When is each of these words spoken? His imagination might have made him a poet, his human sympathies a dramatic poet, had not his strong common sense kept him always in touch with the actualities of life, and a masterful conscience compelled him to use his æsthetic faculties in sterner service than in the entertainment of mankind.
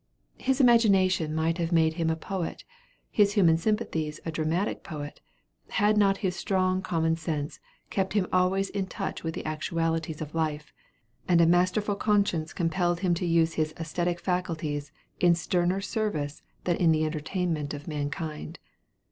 His 0.39 0.59
imagination 0.59 1.35
might 1.35 1.59
have 1.59 1.71
made 1.71 1.93
him 1.93 2.09
a 2.09 2.15
poet, 2.15 2.63
his 3.11 3.33
human 3.33 3.55
sympathies 3.59 4.19
a 4.25 4.31
dramatic 4.31 4.83
poet, 4.83 5.21
had 5.69 5.95
not 5.95 6.17
his 6.25 6.35
strong 6.35 6.81
common 6.81 7.15
sense 7.15 7.59
kept 7.91 8.13
him 8.13 8.25
always 8.33 8.71
in 8.71 8.87
touch 8.87 9.23
with 9.23 9.35
the 9.35 9.45
actualities 9.45 10.19
of 10.19 10.33
life, 10.33 10.73
and 11.27 11.39
a 11.39 11.45
masterful 11.45 11.95
conscience 11.95 12.51
compelled 12.51 13.01
him 13.01 13.13
to 13.13 13.27
use 13.27 13.53
his 13.53 13.73
æsthetic 13.73 14.19
faculties 14.19 14.91
in 15.19 15.35
sterner 15.35 15.81
service 15.81 16.41
than 16.63 16.77
in 16.77 16.91
the 16.91 17.05
entertainment 17.05 17.71
of 17.75 17.87
mankind. 17.87 18.57